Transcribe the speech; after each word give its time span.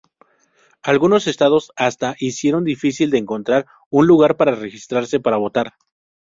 Algunos 0.81 1.27
estados 1.27 1.71
hasta 1.75 2.15
hicieron 2.17 2.63
difícil 2.63 3.11
de 3.11 3.19
encontrar 3.19 3.67
un 3.91 4.07
lugar 4.07 4.35
para 4.35 4.55
registrarse 4.55 5.19
para 5.19 5.37
votar. 5.37 5.73